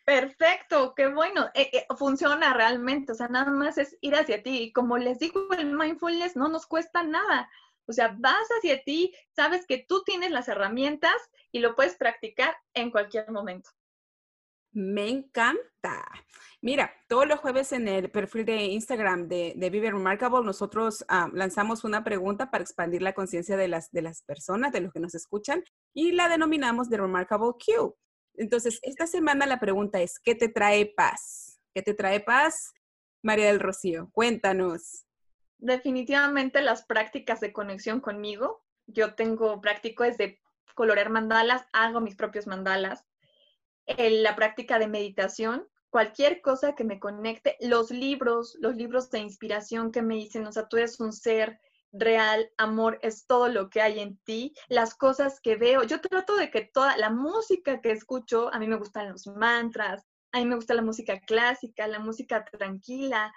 [0.05, 1.47] Perfecto, qué bueno.
[1.53, 4.61] Eh, eh, funciona realmente, o sea, nada más es ir hacia ti.
[4.61, 7.49] Y como les digo, el mindfulness no nos cuesta nada.
[7.87, 11.15] O sea, vas hacia ti, sabes que tú tienes las herramientas
[11.51, 13.69] y lo puedes practicar en cualquier momento.
[14.73, 16.05] Me encanta.
[16.61, 21.29] Mira, todos los jueves en el perfil de Instagram de, de Vive Remarkable, nosotros ah,
[21.33, 24.99] lanzamos una pregunta para expandir la conciencia de las, de las personas, de los que
[24.99, 27.95] nos escuchan, y la denominamos de Remarkable Q.
[28.35, 31.59] Entonces, esta semana la pregunta es, ¿qué te trae paz?
[31.73, 32.73] ¿Qué te trae paz?
[33.23, 35.06] María del Rocío, cuéntanos
[35.57, 38.63] definitivamente las prácticas de conexión conmigo.
[38.85, 40.39] Yo tengo práctico de
[40.75, 43.05] colorear mandalas, hago mis propios mandalas.
[43.97, 49.91] la práctica de meditación, cualquier cosa que me conecte, los libros, los libros de inspiración
[49.91, 51.59] que me dicen, o sea, tú eres un ser
[51.93, 55.83] real, amor es todo lo que hay en ti, las cosas que veo.
[55.83, 60.05] Yo trato de que toda la música que escucho, a mí me gustan los mantras,
[60.31, 63.33] a mí me gusta la música clásica, la música tranquila,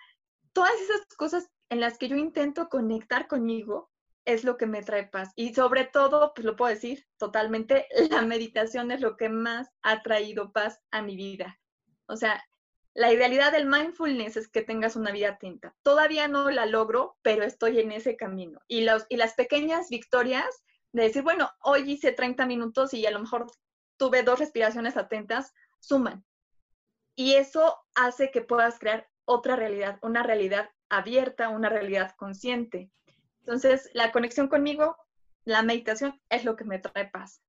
[0.52, 3.90] todas esas cosas en las que yo intento conectar conmigo
[4.24, 5.32] es lo que me trae paz.
[5.36, 10.02] Y sobre todo, pues lo puedo decir totalmente, la meditación es lo que más ha
[10.02, 11.58] traído paz a mi vida.
[12.06, 12.44] O sea,
[12.92, 15.74] la idealidad del mindfulness es que tengas una vida atenta.
[15.82, 18.60] Todavía no la logro, pero estoy en ese camino.
[18.66, 23.12] Y, los, y las pequeñas victorias de decir, bueno, hoy hice 30 minutos y a
[23.12, 23.46] lo mejor
[23.96, 26.24] tuve dos respiraciones atentas, suman.
[27.14, 32.90] Y eso hace que puedas crear otra realidad, una realidad abierta, una realidad consciente.
[33.40, 34.96] Entonces, la conexión conmigo,
[35.44, 37.42] la meditación es lo que me trae paz.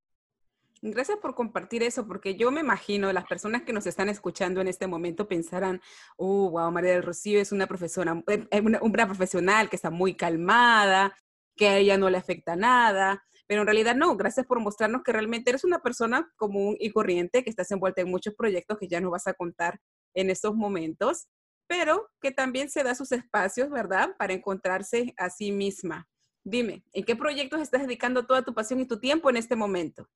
[0.84, 4.68] Gracias por compartir eso, porque yo me imagino, las personas que nos están escuchando en
[4.68, 5.80] este momento pensarán,
[6.18, 9.92] oh, wow, María del Rocío es una profesora, eh, eh, una, una profesional que está
[9.92, 11.16] muy calmada,
[11.56, 15.12] que a ella no le afecta nada, pero en realidad no, gracias por mostrarnos que
[15.12, 19.02] realmente eres una persona común y corriente, que estás envuelta en muchos proyectos que ya
[19.02, 19.80] nos vas a contar
[20.16, 21.28] en estos momentos
[21.72, 24.14] pero que también se da sus espacios, ¿verdad?
[24.18, 26.06] Para encontrarse a sí misma.
[26.44, 30.10] Dime, ¿en qué proyectos estás dedicando toda tu pasión y tu tiempo en este momento?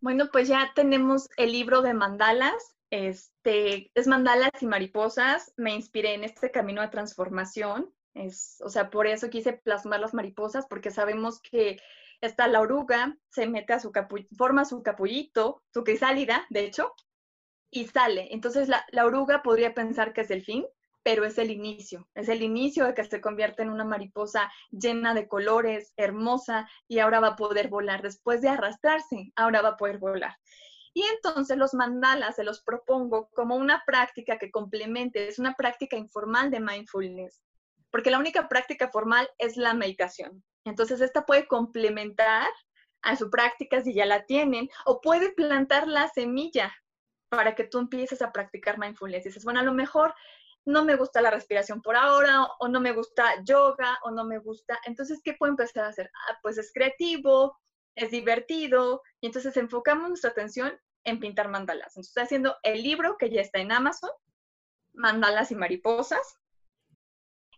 [0.00, 2.78] Bueno, pues ya tenemos el libro de mandalas.
[2.88, 5.52] Este, es mandalas y mariposas.
[5.58, 7.92] Me inspiré en este camino de transformación.
[8.14, 11.78] Es, o sea, por eso quise plasmar las mariposas, porque sabemos que
[12.22, 16.94] está la oruga, se mete a su capullo, forma su capullito, su crisálida, de hecho,
[17.70, 18.28] y sale.
[18.30, 20.64] Entonces la, la oruga podría pensar que es el fin,
[21.06, 25.14] pero es el inicio, es el inicio de que se convierte en una mariposa llena
[25.14, 28.02] de colores, hermosa, y ahora va a poder volar.
[28.02, 30.36] Después de arrastrarse, ahora va a poder volar.
[30.94, 35.96] Y entonces los mandalas se los propongo como una práctica que complemente, es una práctica
[35.96, 37.40] informal de mindfulness,
[37.92, 40.42] porque la única práctica formal es la meditación.
[40.64, 42.48] Entonces esta puede complementar
[43.02, 46.74] a su práctica si ya la tienen, o puede plantar la semilla
[47.28, 49.24] para que tú empieces a practicar mindfulness.
[49.24, 50.12] Y dices, bueno, a lo mejor
[50.66, 54.38] no me gusta la respiración por ahora, o no me gusta yoga, o no me
[54.38, 54.78] gusta.
[54.84, 56.10] Entonces, ¿qué puedo empezar a hacer?
[56.28, 57.56] Ah, pues es creativo,
[57.94, 61.92] es divertido, y entonces enfocamos nuestra atención en pintar mandalas.
[61.92, 64.10] Entonces, estoy haciendo el libro que ya está en Amazon,
[64.92, 66.38] Mandalas y Mariposas.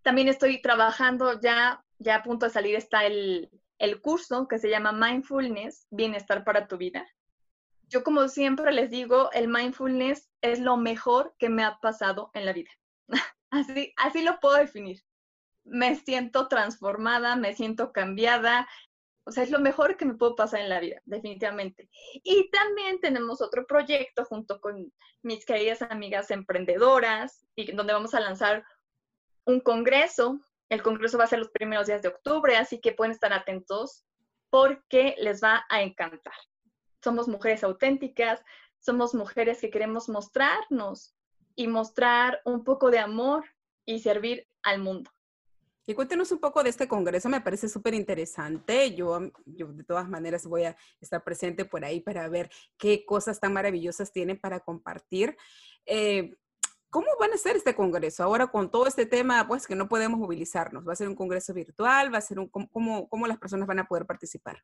[0.02, 4.68] También estoy trabajando, ya, ya a punto de salir está el, el curso que se
[4.68, 7.06] llama Mindfulness, Bienestar para tu vida.
[7.88, 12.44] Yo como siempre les digo, el mindfulness es lo mejor que me ha pasado en
[12.44, 12.70] la vida.
[13.50, 15.02] Así, así lo puedo definir.
[15.64, 18.68] Me siento transformada, me siento cambiada.
[19.24, 21.90] O sea, es lo mejor que me puedo pasar en la vida, definitivamente.
[22.22, 28.20] Y también tenemos otro proyecto junto con mis queridas amigas emprendedoras, y donde vamos a
[28.20, 28.64] lanzar
[29.44, 30.40] un congreso.
[30.70, 34.04] El congreso va a ser los primeros días de octubre, así que pueden estar atentos
[34.50, 36.34] porque les va a encantar.
[37.02, 38.42] Somos mujeres auténticas,
[38.78, 41.14] somos mujeres que queremos mostrarnos
[41.58, 43.44] y mostrar un poco de amor
[43.84, 45.10] y servir al mundo.
[45.86, 48.94] Y cuéntenos un poco de este congreso, me parece súper interesante.
[48.94, 53.40] Yo, yo de todas maneras voy a estar presente por ahí para ver qué cosas
[53.40, 55.36] tan maravillosas tienen para compartir.
[55.84, 56.36] Eh,
[56.90, 60.20] ¿Cómo van a ser este congreso ahora con todo este tema, pues que no podemos
[60.20, 60.86] movilizarnos?
[60.86, 62.14] ¿Va a ser un congreso virtual?
[62.14, 64.62] ¿Va a ser un, cómo, cómo las personas van a poder participar?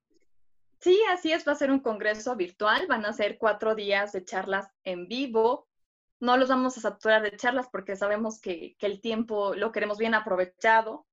[0.79, 4.25] Sí, así es, va a ser un congreso virtual, van a ser cuatro días de
[4.25, 5.67] charlas en vivo.
[6.21, 10.15] No los vamos a saturar de charlas porque sabemos que, el tiempo lo queremos bien
[10.15, 11.07] aprovechado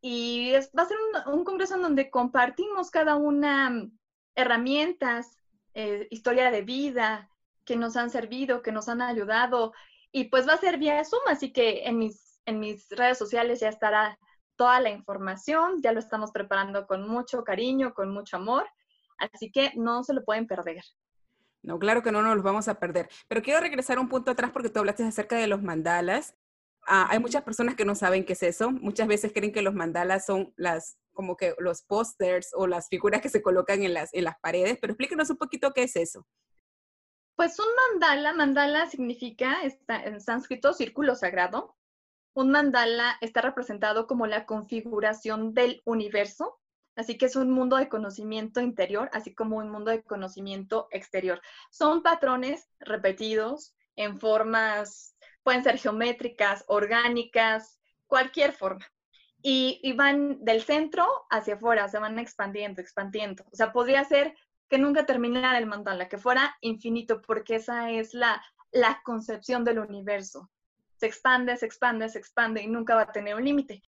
[0.00, 3.98] y va a ser un, congreso en donde compartimos cada una mm,
[4.34, 5.38] herramientas,
[5.74, 7.30] eh, historia de vida
[7.64, 9.72] que nos han servido, que nos han ayudado.
[10.10, 13.60] Y pues va a ser vía Zoom, así que en mis, en mis redes sociales
[13.60, 14.18] ya estará
[14.56, 18.68] toda la información, ya lo estamos preparando con mucho cariño, con mucho amor,
[19.18, 20.84] así que no se lo pueden perder.
[21.62, 23.08] No, claro que no nos los vamos a perder.
[23.28, 26.34] Pero quiero regresar un punto atrás porque tú hablaste acerca de los mandalas
[26.86, 28.70] Ah, hay muchas personas que no saben qué es eso.
[28.70, 33.20] Muchas veces creen que los mandalas son las como que los pósters o las figuras
[33.20, 36.26] que se colocan en las, en las paredes, pero explíquenos un poquito qué es eso.
[37.36, 41.76] Pues un mandala, mandala significa está en sánscrito círculo sagrado.
[42.34, 46.58] Un mandala está representado como la configuración del universo,
[46.96, 51.40] así que es un mundo de conocimiento interior, así como un mundo de conocimiento exterior.
[51.70, 58.86] Son patrones repetidos en formas pueden ser geométricas, orgánicas, cualquier forma.
[59.44, 63.44] Y, van del centro hacia afuera, se van expandiendo, expandiendo.
[63.52, 64.36] O sea, podría ser
[64.68, 69.80] que nunca terminara el mandala, que fuera infinito, porque esa es la, la concepción del
[69.80, 70.48] universo.
[70.96, 73.82] Se expande, se expande, se expande y nunca va a tener un límite.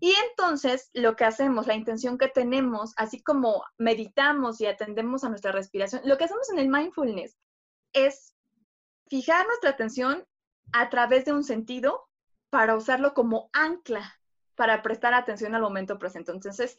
[0.00, 5.28] Y entonces lo que hacemos, la intención que tenemos, así como meditamos y atendemos a
[5.28, 7.36] nuestra respiración, lo que hacemos en el mindfulness
[7.92, 8.34] es
[9.08, 10.24] fijar nuestra atención
[10.72, 12.08] a través de un sentido
[12.48, 14.16] para usarlo como ancla
[14.54, 16.32] para prestar atención al momento presente.
[16.32, 16.76] Entonces,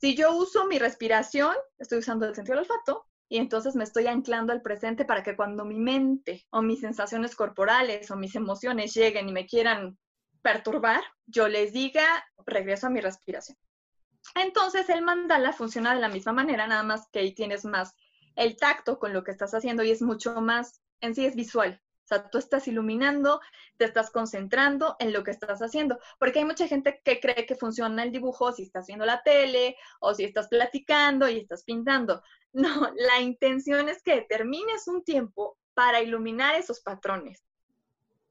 [0.00, 4.06] si yo uso mi respiración, estoy usando el sentido del olfato y entonces me estoy
[4.06, 8.94] anclando al presente para que cuando mi mente o mis sensaciones corporales o mis emociones
[8.94, 9.98] lleguen y me quieran
[10.44, 12.04] perturbar, yo les diga,
[12.44, 13.56] regreso a mi respiración.
[14.34, 17.94] Entonces el mandala funciona de la misma manera, nada más que ahí tienes más
[18.36, 21.80] el tacto con lo que estás haciendo y es mucho más, en sí es visual.
[22.04, 23.40] O sea, tú estás iluminando,
[23.78, 27.54] te estás concentrando en lo que estás haciendo, porque hay mucha gente que cree que
[27.54, 32.22] funciona el dibujo si estás viendo la tele o si estás platicando y estás pintando.
[32.52, 37.42] No, la intención es que determines un tiempo para iluminar esos patrones.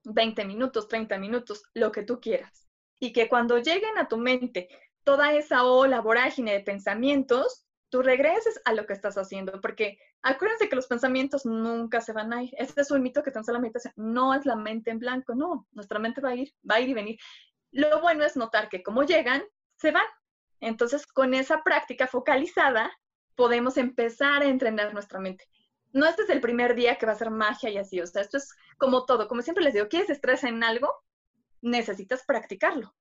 [0.03, 2.67] 20 minutos, 30 minutos, lo que tú quieras.
[2.99, 4.69] Y que cuando lleguen a tu mente
[5.03, 10.69] toda esa ola vorágine de pensamientos, tú regreses a lo que estás haciendo, porque acuérdense
[10.69, 12.51] que los pensamientos nunca se van a ir.
[12.57, 15.99] Este es un mito que tan solamente no es la mente en blanco, no, nuestra
[15.99, 17.19] mente va a ir, va a ir y venir.
[17.71, 19.43] Lo bueno es notar que como llegan,
[19.75, 20.05] se van.
[20.59, 22.91] Entonces, con esa práctica focalizada,
[23.35, 25.45] podemos empezar a entrenar nuestra mente.
[25.93, 28.21] No este es el primer día que va a ser magia y así, o sea,
[28.21, 29.27] esto es como todo.
[29.27, 30.91] Como siempre les digo, ¿quieres estrés en algo?
[31.61, 32.93] Necesitas practicarlo.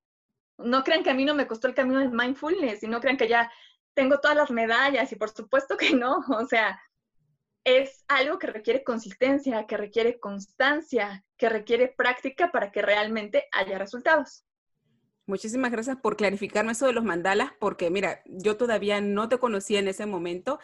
[0.59, 3.17] No crean que a mí no me costó el camino del mindfulness y no crean
[3.17, 3.51] que ya
[3.95, 6.81] tengo todas las medallas y por supuesto que no, o sea,
[7.65, 13.79] es algo que requiere consistencia, que requiere constancia, que requiere práctica para que realmente haya
[13.79, 14.45] resultados.
[15.27, 19.79] Muchísimas gracias por clarificarme eso de los mandalas, porque mira, yo todavía no te conocía
[19.79, 20.59] en ese momento,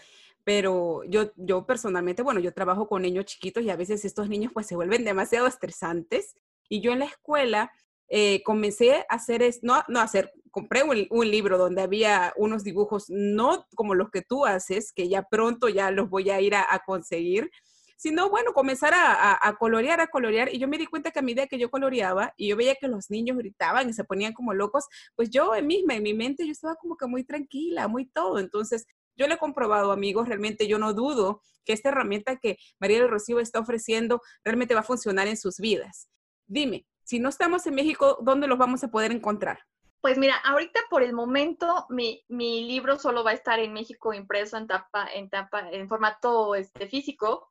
[0.49, 4.51] pero yo, yo personalmente, bueno, yo trabajo con niños chiquitos y a veces estos niños
[4.55, 6.37] pues se vuelven demasiado estresantes.
[6.71, 7.71] Y yo en la escuela
[8.09, 13.11] eh, comencé a hacer, es, no, no hacer, compré un, libro donde había unos dibujos,
[13.11, 16.83] no como los que tú haces, que ya pronto ya los voy a ir a,
[16.87, 17.51] conseguir,
[17.99, 20.49] sino bueno, comenzar a, colorear, a colorear.
[20.51, 22.89] Y yo me di cuenta que a medida que yo coloreaba y yo veía que
[22.89, 26.53] los niños gritaban y se ponían como locos, pues yo misma, en mi mente, yo
[26.53, 28.39] estaba como que muy tranquila, muy todo.
[28.39, 28.87] Entonces,
[29.19, 33.11] yo le he comprobado, amigos, realmente yo no dudo que esta herramienta que María del
[33.11, 36.09] Rocío está ofreciendo realmente va a funcionar en sus vidas.
[36.47, 39.59] Dime, si no estamos en México, ¿dónde los vamos a poder encontrar?
[40.01, 44.57] Pues mira, ahorita por el momento mi, libro solo va a estar en México impreso
[44.57, 47.49] en tapa, en tapa, en formato este, físico,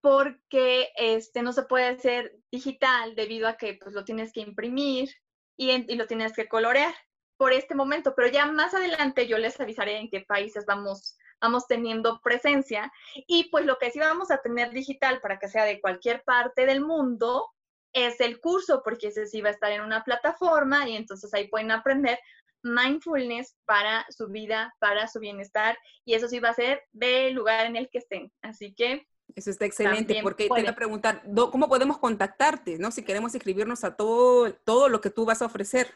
[0.00, 5.10] porque este, no se puede hacer digital debido a que pues, lo tienes que imprimir
[5.58, 6.94] y lo tienes que colorear
[7.42, 11.66] por este momento, pero ya más adelante yo les avisaré en qué países vamos, vamos
[11.66, 12.92] teniendo presencia
[13.26, 16.66] y pues lo que sí vamos a tener digital para que sea de cualquier parte
[16.66, 17.50] del mundo
[17.92, 21.48] es el curso, porque ese sí va a estar en una plataforma y entonces ahí
[21.48, 22.16] pueden aprender
[22.62, 27.66] mindfulness para su vida, para su bienestar y eso sí va a ser del lugar
[27.66, 28.32] en el que estén.
[28.42, 29.04] Así que...
[29.34, 32.92] Eso está excelente, porque te voy a preguntar, ¿cómo podemos contactarte, no?
[32.92, 35.88] Si queremos inscribirnos a todo, todo lo que tú vas a ofrecer.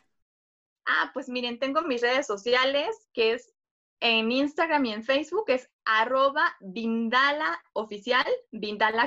[0.87, 3.53] Ah, pues miren, tengo mis redes sociales, que es
[4.01, 7.61] en Instagram y en Facebook, es arroba Vindala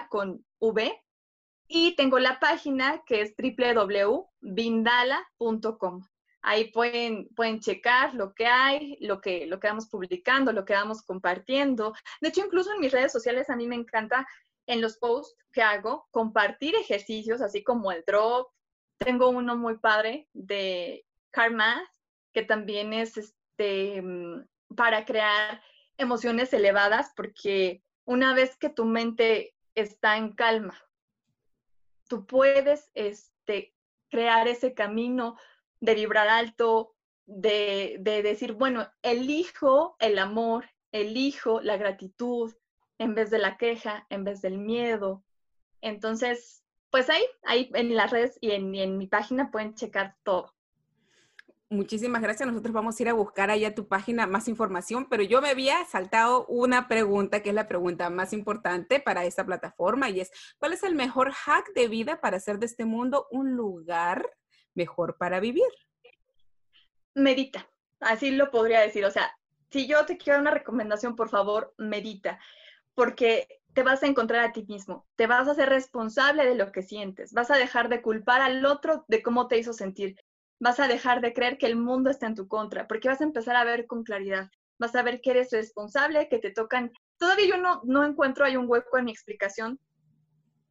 [0.09, 1.01] con V.
[1.67, 6.01] Y tengo la página que es www.vindala.com.
[6.41, 10.73] Ahí pueden, pueden checar lo que hay, lo que, lo que vamos publicando, lo que
[10.73, 11.93] vamos compartiendo.
[12.21, 14.27] De hecho, incluso en mis redes sociales a mí me encanta
[14.65, 18.47] en los posts que hago compartir ejercicios, así como el drop.
[18.97, 21.81] Tengo uno muy padre de Karma,
[22.33, 25.61] que también es este, mm, para crear
[25.97, 30.77] emociones elevadas, porque una vez que tu mente está en calma,
[32.07, 33.73] tú puedes este,
[34.09, 35.37] crear ese camino
[35.79, 42.53] de vibrar alto, de, de decir, bueno, elijo el amor, elijo la gratitud
[42.97, 45.23] en vez de la queja, en vez del miedo.
[45.81, 50.53] Entonces, pues ahí, ahí en las redes y en, en mi página pueden checar todo.
[51.71, 52.47] Muchísimas gracias.
[52.49, 55.85] Nosotros vamos a ir a buscar allá tu página más información, pero yo me había
[55.85, 60.73] saltado una pregunta que es la pregunta más importante para esta plataforma y es, ¿cuál
[60.73, 64.27] es el mejor hack de vida para hacer de este mundo un lugar
[64.73, 65.69] mejor para vivir?
[67.13, 69.05] Medita, así lo podría decir.
[69.05, 69.31] O sea,
[69.69, 72.39] si yo te quiero una recomendación, por favor, medita,
[72.95, 76.71] porque te vas a encontrar a ti mismo, te vas a ser responsable de lo
[76.71, 80.19] que sientes, vas a dejar de culpar al otro de cómo te hizo sentir,
[80.59, 83.25] vas a dejar de creer que el mundo está en tu contra, porque vas a
[83.25, 86.91] empezar a ver con claridad, vas a ver que eres responsable, que te tocan.
[87.17, 89.79] Todavía yo no, no encuentro, hay un hueco en mi explicación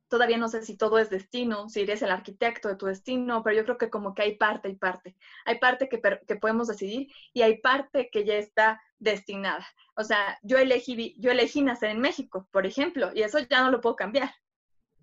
[0.09, 3.57] todavía no sé si todo es destino, si eres el arquitecto de tu destino, pero
[3.57, 5.17] yo creo que como que hay parte y parte.
[5.45, 9.67] Hay parte que, que podemos decidir y hay parte que ya está destinada.
[9.95, 13.71] O sea, yo elegí, yo elegí nacer en México, por ejemplo, y eso ya no
[13.71, 14.35] lo puedo cambiar.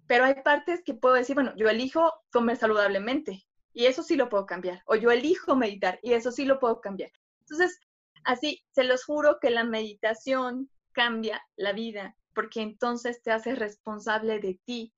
[0.08, 4.30] Pero hay partes que puedo decir, bueno, yo elijo comer saludablemente y eso sí lo
[4.30, 4.82] puedo cambiar.
[4.86, 7.12] O yo elijo meditar y eso sí lo puedo cambiar.
[7.42, 7.80] Entonces,
[8.24, 14.40] así, se los juro que la meditación cambia la vida porque entonces te haces responsable
[14.40, 14.94] de ti,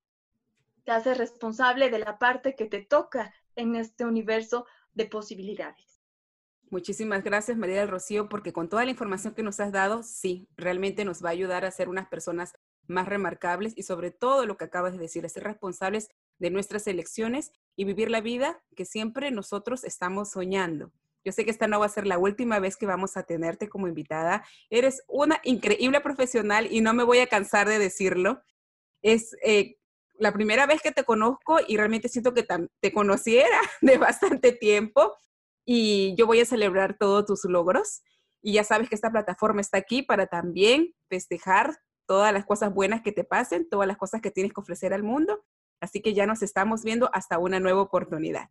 [0.84, 4.64] te haces responsable de la parte que te toca en este universo
[4.94, 6.00] de posibilidades.
[6.70, 10.46] Muchísimas gracias, María del Rocío, porque con toda la información que nos has dado, sí,
[10.56, 12.54] realmente nos va a ayudar a ser unas personas
[12.86, 16.86] más remarcables y sobre todo lo que acabas de decir, a ser responsables de nuestras
[16.86, 20.92] elecciones y vivir la vida que siempre nosotros estamos soñando.
[21.24, 23.68] Yo sé que esta no va a ser la última vez que vamos a tenerte
[23.68, 24.44] como invitada.
[24.70, 28.40] Eres una increíble profesional y no me voy a cansar de decirlo.
[29.02, 29.76] Es eh,
[30.14, 32.46] la primera vez que te conozco y realmente siento que
[32.80, 35.14] te conociera de bastante tiempo
[35.64, 38.02] y yo voy a celebrar todos tus logros.
[38.40, 41.76] Y ya sabes que esta plataforma está aquí para también festejar
[42.06, 45.02] todas las cosas buenas que te pasen, todas las cosas que tienes que ofrecer al
[45.02, 45.44] mundo.
[45.80, 48.50] Así que ya nos estamos viendo hasta una nueva oportunidad.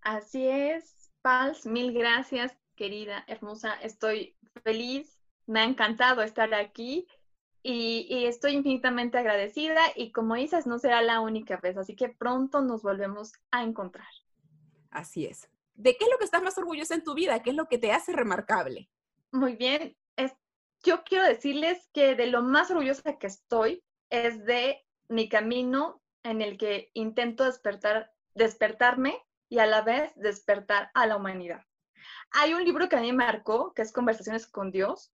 [0.00, 1.10] Así es.
[1.22, 3.74] Pals, mil gracias, querida, hermosa.
[3.74, 7.08] Estoy feliz, me ha encantado estar aquí
[7.68, 12.62] y, estoy infinitamente agradecida y como dices, no será la única vez, así que pronto
[12.62, 14.06] nos volvemos a encontrar.
[14.90, 15.50] Así es.
[15.74, 17.42] ¿De qué es lo que estás más orgullosa en tu vida?
[17.42, 18.88] ¿Qué es lo que te hace remarcable?
[19.32, 19.96] Muy bien.
[20.14, 20.32] Es,
[20.84, 26.00] yo quiero decirles que de lo más orgullosa que estoy es de mi camino
[26.30, 31.62] en el que intento despertar, despertarme y a la vez despertar a la humanidad.
[32.32, 35.12] Hay un libro que a mí me marcó, que es Conversaciones con Dios,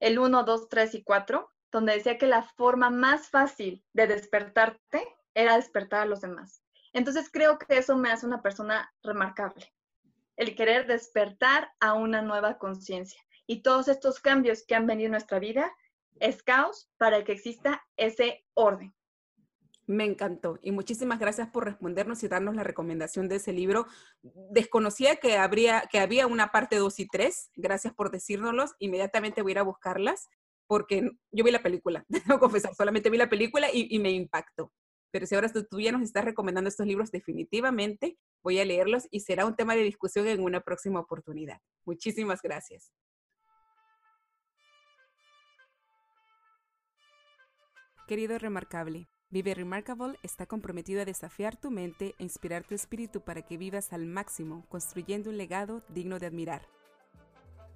[0.00, 5.06] el 1, 2, 3 y 4, donde decía que la forma más fácil de despertarte
[5.34, 6.62] era despertar a los demás.
[6.92, 9.72] Entonces creo que eso me hace una persona remarcable,
[10.36, 13.20] el querer despertar a una nueva conciencia.
[13.46, 15.72] Y todos estos cambios que han venido en nuestra vida
[16.20, 18.94] es caos para que exista ese orden.
[19.86, 23.86] Me encantó y muchísimas gracias por respondernos y darnos la recomendación de ese libro.
[24.22, 27.50] Desconocía que, habría, que había una parte 2 y 3.
[27.56, 28.74] Gracias por decírnoslos.
[28.78, 30.28] Inmediatamente voy a ir a buscarlas
[30.68, 34.72] porque yo vi la película, que confesar, solamente vi la película y, me impactó.
[35.10, 39.20] Pero si ahora tú ya nos estás recomendando estos libros, definitivamente voy a leerlos y
[39.20, 41.58] será un tema de discusión en una próxima oportunidad.
[41.84, 42.90] Muchísimas gracias.
[48.06, 53.40] Querido Remarcable, Vive Remarkable está comprometido a desafiar tu mente e inspirar tu espíritu para
[53.40, 56.68] que vivas al máximo, construyendo un legado digno de admirar.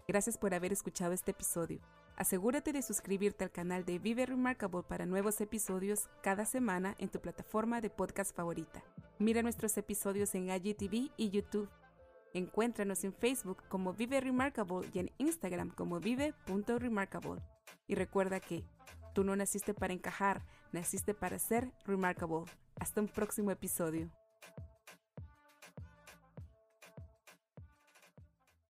[0.07, 1.81] Gracias por haber escuchado este episodio.
[2.15, 7.23] Asegúrate de suscribirte al canal de Vive Remarkable para nuevos episodios cada semana en tu
[7.23, 8.85] plataforma de podcast favorita.
[9.19, 11.71] Mira nuestros episodios en IGTV y YouTube.
[12.35, 17.41] Encuéntranos en Facebook como Vive Remarkable y en Instagram como vive.remarkable.
[17.89, 18.63] Y recuerda que
[19.15, 20.45] tú no naciste para encajar,
[20.77, 22.45] naciste para ser remarkable.
[22.79, 24.11] Hasta un próximo episodio.